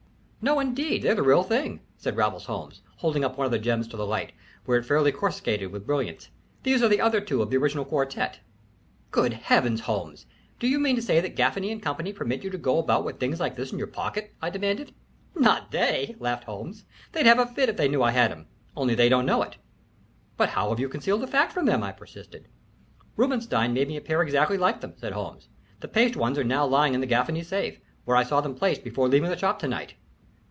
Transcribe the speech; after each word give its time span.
"No, 0.43 0.59
indeed, 0.59 1.03
they're 1.03 1.13
the 1.13 1.21
real 1.21 1.43
thing," 1.43 1.81
said 1.99 2.17
Raffles 2.17 2.45
Holmes, 2.47 2.81
holding 2.97 3.23
up 3.23 3.37
one 3.37 3.45
of 3.45 3.51
the 3.51 3.59
gems 3.59 3.87
to 3.89 3.95
the 3.95 4.07
light, 4.07 4.31
where 4.65 4.79
it 4.79 4.85
fairly 4.85 5.11
coruscated 5.11 5.71
with 5.71 5.85
brilliance. 5.85 6.29
"These 6.63 6.81
are 6.81 6.87
the 6.87 6.99
other 6.99 7.21
two 7.21 7.43
of 7.43 7.51
the 7.51 7.57
original 7.57 7.85
quartet." 7.85 8.39
"Great 9.11 9.33
Heavens, 9.33 9.81
Holmes 9.81 10.25
do 10.59 10.67
you 10.67 10.79
mean 10.79 10.95
to 10.95 11.01
say 11.03 11.19
that 11.21 11.35
Gaffany 11.35 11.77
& 11.79 11.79
Co. 11.79 11.93
permit 11.93 12.43
you 12.43 12.49
to 12.49 12.57
go 12.57 12.79
about 12.79 13.03
with 13.05 13.19
things 13.19 13.39
like 13.39 13.55
this 13.55 13.71
in 13.71 13.77
your 13.77 13.85
pocket?" 13.85 14.33
I 14.41 14.49
demanded. 14.49 14.93
"Not 15.35 15.69
they," 15.69 16.15
laughed 16.19 16.45
Holmes. 16.45 16.85
"They'd 17.11 17.27
have 17.27 17.37
a 17.37 17.45
fit 17.45 17.69
if 17.69 17.77
they 17.77 17.87
knew 17.87 18.01
I 18.01 18.09
had 18.09 18.31
'em, 18.31 18.47
only 18.75 18.95
they 18.95 19.09
don't 19.09 19.27
know 19.27 19.43
it." 19.43 19.57
"But 20.37 20.49
how 20.49 20.69
have 20.71 20.79
you 20.79 20.89
concealed 20.89 21.21
the 21.21 21.27
fact 21.27 21.51
from 21.53 21.67
them?" 21.67 21.83
I 21.83 21.91
persisted. 21.91 22.47
"Robinstein 23.15 23.75
made 23.75 23.89
me 23.89 23.95
a 23.97 24.01
pair 24.01 24.23
exactly 24.23 24.57
like 24.57 24.81
them," 24.81 24.95
said 24.97 25.13
Holmes. 25.13 25.49
"The 25.81 25.87
paste 25.87 26.15
ones 26.15 26.39
are 26.39 26.43
now 26.43 26.65
lying 26.65 26.95
in 26.95 26.99
the 26.99 27.05
Gaffany 27.05 27.43
safe, 27.43 27.79
where 28.05 28.17
I 28.17 28.23
saw 28.23 28.41
them 28.41 28.55
placed 28.55 28.83
before 28.83 29.07
leaving 29.07 29.29
the 29.29 29.37
shop 29.37 29.59
to 29.59 29.67
night." 29.67 29.93